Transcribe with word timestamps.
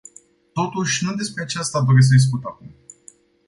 Totuși, 0.53 1.03
nu 1.03 1.13
despre 1.15 1.43
aceasta 1.43 1.81
doresc 1.81 2.07
să 2.07 2.13
discut 2.13 2.43
acum. 2.43 2.75